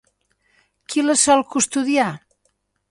[0.89, 2.11] Qui la sol custodiar?